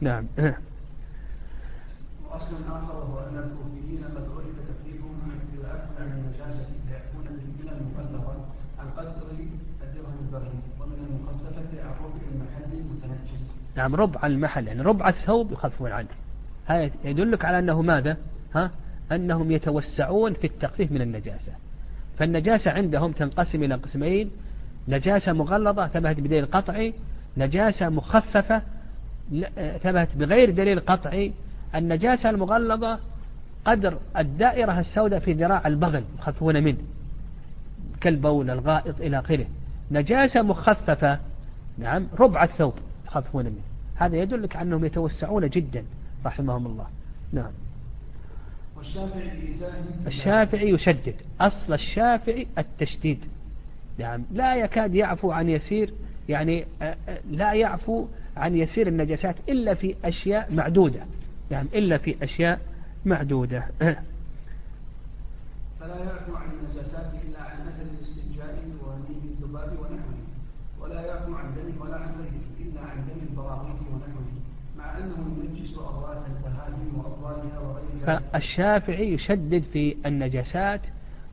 [0.00, 0.26] نعم.
[2.34, 4.28] وأصل آخر أن الكوفيين قد
[5.64, 7.24] عرف عن النجاسة فيكون
[7.60, 8.46] من المبلغة
[8.78, 9.26] عن قدر
[9.82, 13.42] الدرهم ومن المخففة عن ربع المحل المتنجس.
[13.76, 16.08] نعم ربع المحل يعني ربع الثوب يخففون عنه.
[16.66, 18.16] هذا يدلك على أنه ماذا؟
[18.54, 18.70] ها؟
[19.12, 21.52] أنهم يتوسعون في التخفيف من النجاسة.
[22.18, 24.30] فالنجاسة عندهم تنقسم إلى قسمين
[24.88, 26.94] نجاسة مغلظة ثبتت بدليل قطعي
[27.36, 28.62] نجاسة مخففة
[29.82, 31.32] ثبتت بغير دليل قطعي
[31.74, 32.98] النجاسة المغلظة
[33.64, 36.78] قدر الدائرة السوداء في ذراع البغل يخففون منه
[38.00, 39.46] كالبول الغائط إلى آخره.
[39.90, 41.18] نجاسة مخففة
[41.78, 42.74] نعم ربع الثوب
[43.06, 43.62] يخففون منه.
[43.94, 45.84] هذا يدلك أنهم يتوسعون جدا
[46.26, 46.86] رحمهم الله.
[47.32, 47.50] نعم.
[50.06, 51.14] الشافعي يشدد.
[51.40, 53.18] أصل الشافعي التشديد.
[53.98, 55.94] نعم لا يكاد يعفو عن يسير
[56.28, 56.66] يعني
[57.30, 58.06] لا يعفو
[58.36, 61.00] عن يسير النجاسات إلا في أشياء معدودة.
[61.50, 62.60] نعم إلا في أشياء
[63.04, 63.64] معدودة.
[65.80, 70.14] فلا يعفو عن النجاسات إلا عن أثر الاستنجاء ونيم الذباب ونحوه
[70.80, 74.24] ولا يعفو عن دم ولا عن غيره إلا عن دم البراغيث ونحوه
[74.78, 78.20] مع أنه ينجس أضرات البهائم وأضرارها وغيرها.
[78.32, 80.80] فالشافعي يشدد في النجاسات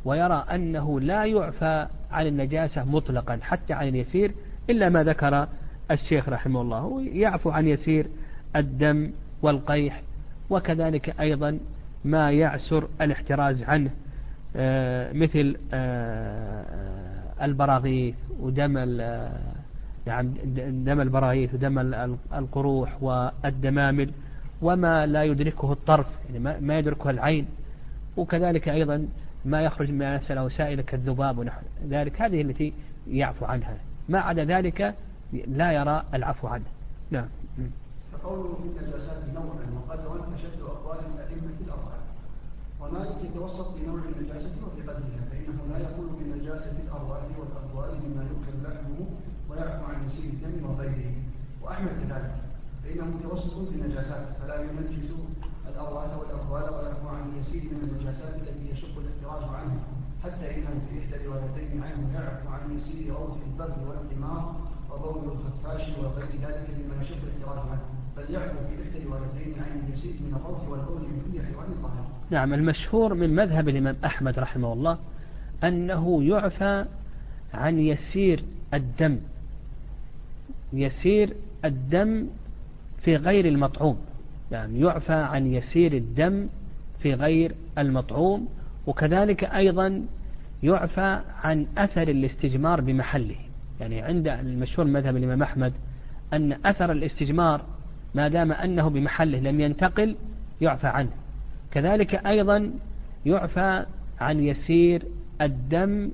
[0.05, 4.31] ويرى أنه لا يعفى عن النجاسة مطلقا حتى عن اليسير
[4.69, 5.47] إلا ما ذكر
[5.91, 7.01] الشيخ رحمه الله.
[7.01, 8.07] يعفو عن يسير
[8.55, 10.01] الدم والقيح
[10.49, 11.59] وكذلك أيضا
[12.05, 13.91] ما يعسر الاحتراز عنه
[14.55, 16.65] آه، مثل آه،
[17.41, 18.77] البراغيث ودم
[20.07, 20.29] يعني
[20.69, 21.79] دم البراغيث ودم
[22.33, 24.11] القروح والدمامل
[24.61, 27.47] وما لا يدركه الطرف يعني ما يدركه العين.
[28.17, 29.07] وكذلك أيضا
[29.45, 32.73] ما يخرج من أسئلة وسائل كالذباب ونحو ذلك هذه التي
[33.07, 33.77] يعفو عنها.
[34.09, 34.95] ما عدا ذلك
[35.47, 36.65] لا يرى العفو عنه.
[37.11, 37.27] نعم.
[38.23, 42.01] فقوله في النجاسات نوعا وقدرا أشد أقوال الأئمة الأربعة.
[42.81, 48.55] ومالك يتوسط في نوع النجاسة وفي قدرها فإنه لا يقول بنجاسة الأرواح والأقوال مما يؤكل
[48.63, 48.99] لحمه
[49.49, 51.13] ويعفو عن يسير الدم وغيره.
[51.61, 52.35] وأحمد كذلك
[52.83, 55.09] فإنه متوسط في النجاسات فلا ينجس
[55.69, 59.83] الأرواح والأقوال ويعفو عن يسير من النجاسات التي يشق الاحتراز عنها
[60.23, 64.55] حتى إنه في إحدى الروايتين عنه يعفو عن يسير روث البر والحمار
[64.89, 68.00] وضوء الخفاش وغير ذلك مما يشق الاحتراز عنه.
[72.31, 74.97] نعم المشهور من مذهب الإمام أحمد رحمه الله
[75.63, 76.85] أنه يعفى
[77.53, 78.43] عن يسير
[78.73, 79.17] الدم
[80.73, 81.33] يسير
[81.65, 82.27] الدم
[83.03, 83.97] في غير المطعوم.
[84.51, 86.47] يعني يعفى عن يسير الدم
[86.99, 88.47] في غير المطعوم
[88.87, 90.05] وكذلك أيضا
[90.63, 93.35] يعفى عن أثر الاستجمار بمحله.
[93.79, 95.73] يعني عند المشهور مذهب الإمام أحمد
[96.33, 97.61] أن أثر الاستجمار
[98.15, 100.15] ما دام أنه بمحله لم ينتقل
[100.61, 101.11] يعفى عنه.
[101.71, 102.71] كذلك أيضا
[103.25, 103.85] يعفى
[104.21, 105.03] عن يسير
[105.41, 106.11] الدم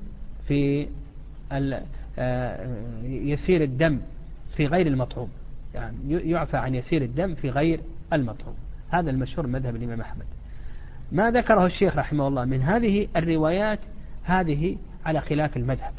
[0.47, 0.87] في
[2.19, 2.67] آه،
[3.03, 3.99] يسير الدم
[4.55, 5.29] في غير المطعوم.
[5.73, 7.79] يعني يعفى عن يسير الدم في غير
[8.13, 8.55] المطعوم.
[8.89, 10.25] هذا المشهور مذهب الإمام أحمد.
[11.11, 13.79] ما ذكره الشيخ رحمه الله من هذه الروايات
[14.23, 15.93] هذه على خلاف المذهب.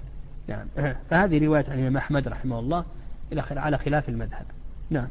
[0.49, 0.67] نعم.
[1.11, 2.85] فهذه رواية عن الإمام أحمد رحمه الله
[3.33, 4.47] إلى على خلاف المذهب.
[4.91, 5.09] نعم.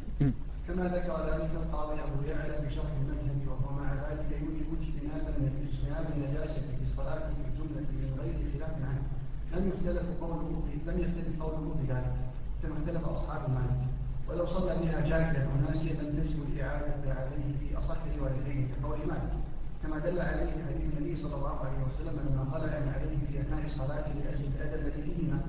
[0.68, 5.32] كما ذكر ذلك القاضي أبو يعلى بشرح المذهب وهو مع ذلك يوجب اجتنابا
[5.68, 9.02] اجتناب النجاسة في الصلاة في الجملة من غير خلاف عنه.
[9.52, 12.16] لم يختلف قوله لم يختلف قوله بذلك
[12.62, 13.80] كما اختلف أصحاب مالك
[14.28, 19.32] ولو صلى بها جاهلا وناسيا لم تجب الإعادة عليه في أصح روايتين كقول مالك.
[19.82, 24.08] كما دل عليه حديث النبي صلى الله عليه وسلم لما خلع عليه في أثناء الصلاة
[24.14, 25.40] لأجل الذي فيهما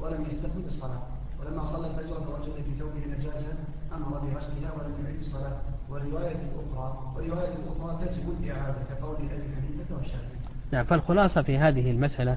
[0.00, 1.02] ولم يستقبل الصلاة
[1.40, 3.52] ولما صلى الفجر فوجد في ثوبه نجاسة
[3.94, 5.56] أمر بغسلها ولم يعيد الصلاة
[5.90, 10.36] والرواية الأخرى والرواية الأخرى تجب الإعادة كقول أبي حنيفة والشافعي.
[10.72, 12.36] نعم فالخلاصة في هذه المسألة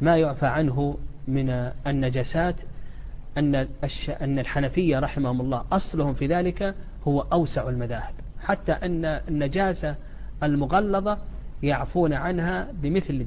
[0.00, 0.96] ما يعفى عنه
[1.28, 1.50] من
[1.86, 2.56] النجاسات
[3.38, 3.54] أن
[4.20, 6.74] أن الحنفية رحمهم الله أصلهم في ذلك
[7.08, 9.96] هو أوسع المذاهب حتى أن النجاسة
[10.42, 11.18] المغلظة
[11.62, 13.26] يعفون عنها بمثل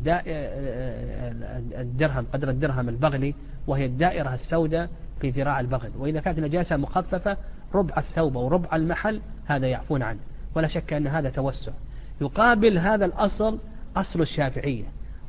[1.78, 3.36] الدرهم قدر الدرهم البغلي
[3.68, 4.90] وهي الدائرة السوداء
[5.24, 7.38] في ذراع البغل وإذا كانت نجاسة مخففة
[7.74, 10.20] ربع الثوب أو ربع المحل هذا يعفون عنه
[10.56, 11.72] ولا شك أن هذا توسع.
[12.22, 13.60] يقابل هذا الأصل
[13.96, 14.84] أصل الشافعية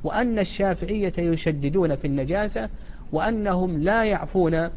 [0.05, 2.69] وأن الشافعية يشددون في النجاسة
[3.13, 4.71] وأنهم لا يعفون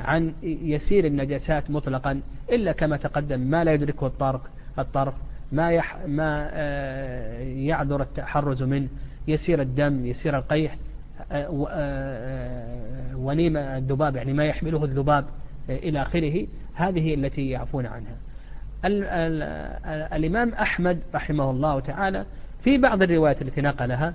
[0.00, 2.20] عن يسير النجاسات مطلقا
[2.52, 4.40] إلا كما تقدم ما لا يدركه الطرف
[4.78, 5.14] الطرف
[5.52, 8.88] ما يح ما آه، يعذر التحرز منه
[9.28, 10.76] يسير الدم يسير القيح
[11.32, 15.24] آه، آه، ونيم الذباب يعني ما يحمله الذباب
[15.68, 16.46] إلى آخره.
[16.74, 18.16] هذه التي يعفون عنها.
[18.84, 19.42] ال ال
[20.12, 22.24] الإمام أحمد رحمه الله تعالى
[22.64, 24.14] في بعض الروايات التي نقلها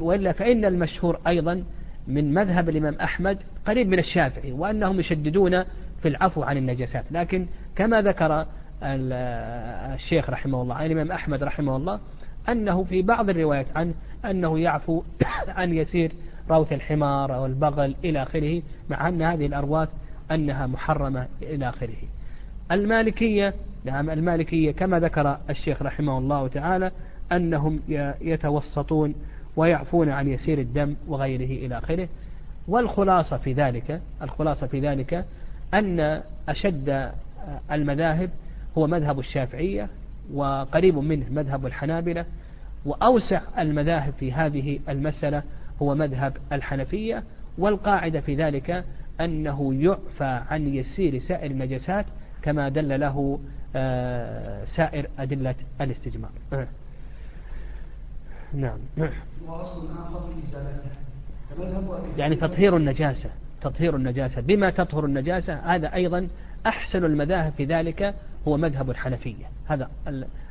[0.00, 1.64] وإلا فإن المشهور أيضا
[2.08, 5.62] من مذهب الإمام أحمد قريب من الشافعي وأنهم يشددون
[6.02, 7.04] في العفو عن النجاسات.
[7.10, 8.46] لكن كما ذكر
[8.82, 12.00] الشيخ رحمه الله الإمام أحمد رحمه الله
[12.48, 15.02] أنه في بعض الروايات عن أنه يعفو
[15.58, 16.12] عن يسير
[16.50, 19.88] روث الحمار أو البغل إلى آخره مع أن هذه الأرواث
[20.30, 21.96] أنها محرمة إلى آخره.
[22.72, 26.90] المالكية نعم المالكية كما ذكر الشيخ رحمه الله تعالى
[27.32, 27.80] أنهم
[28.20, 29.14] يتوسطون
[29.56, 32.08] ويعفون عن يسير الدم وغيره إلى آخره.
[32.68, 35.24] والخلاصة في ذلك الخلاصة في ذلك
[35.74, 37.10] أن أشد
[37.72, 38.30] المذاهب
[38.78, 39.88] هو مذهب الشافعية
[40.34, 42.24] وقريب منه مذهب الحنابلة
[42.84, 45.42] وأوسع المذاهب في هذه المسألة
[45.82, 47.24] هو مذهب الحنفية
[47.58, 48.84] والقاعدة في ذلك
[49.20, 52.06] أنه يعفى عن يسير سائر النجسات
[52.42, 53.40] كما دل له
[53.76, 56.30] آه، سائر أدلة الاستجمار.
[58.54, 58.78] نعم.
[62.16, 64.40] يعني تطهير النجاسة تطهير النجاسة.
[64.40, 66.28] بما تطهر النجاسة هذا أيضا
[66.66, 68.14] أحسن المذاهب في ذلك
[68.48, 69.44] هو مذهب الحنفية.
[69.66, 69.90] هذا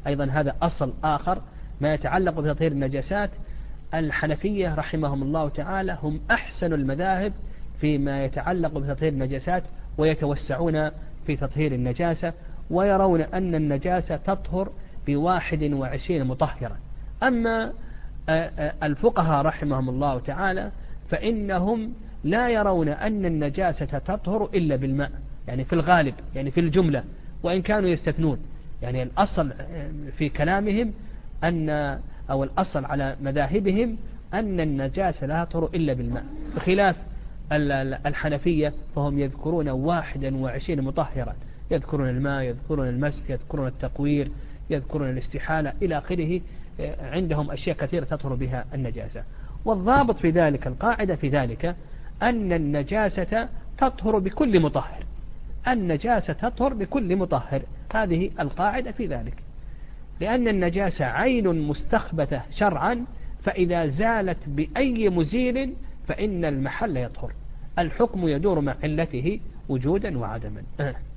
[0.08, 1.42] أيضا هذا أصل آخر
[1.82, 3.30] ما يتعلق بتطهير النجاسات
[3.94, 7.34] الحنفية رحمهم الله تعالى هم أحسن المذاهب
[7.82, 9.64] فيما يتعلق بتطهير النجاسات
[9.98, 10.90] ويتوسعون
[11.28, 12.34] في تطهير النجاسة
[12.70, 14.70] ويرون أن النجاسة تطهر
[15.08, 16.78] بواحد وعشرين مطهرا
[17.24, 17.74] أما
[18.84, 20.72] الفقهاء رحمهم الله تعالى
[21.10, 25.12] فإنهم لا يرون أن النجاسة تطهر إلا بالماء
[25.48, 27.04] يعني في الغالب يعني في الجملة
[27.44, 28.40] وإن كانوا يستثنون.
[28.82, 29.52] يعني الأصل
[30.18, 30.94] في كلامهم
[31.44, 32.00] أن
[32.30, 33.98] أو الأصل على مذاهبهم
[34.34, 36.24] أن النجاسة لا تطهر إلا بالماء.
[36.56, 36.96] بخلاف
[38.06, 41.36] الحنفية فهم يذكرون واحدا وعشرين مطهرا.
[41.72, 44.32] يذكرون الماء يذكرون المسك يذكرون التقوير
[44.70, 46.42] يذكرون الاستحالة إلى آخره
[47.02, 49.24] عندهم أشياء كثيرة تطهر بها النجاسة.
[49.66, 51.76] والضابط في ذلك القاعدة في ذلك
[52.22, 55.04] أن النجاسة تطهر بكل مطهر.
[55.68, 57.62] النجاسة تطهر بكل مطهر.
[57.94, 59.34] هذه القاعدة في ذلك.
[60.20, 63.06] لأن النجاسة عين مستخبثة شرعا
[63.44, 65.74] فإذا زالت بأي مزيل
[66.08, 67.34] فإن المحل يطهر.
[67.80, 70.64] الحكم يدور مع علته وجودا وعدما.